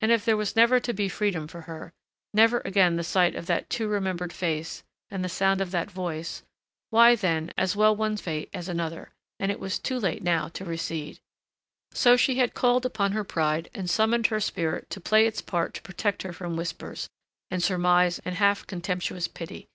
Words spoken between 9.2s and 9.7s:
And it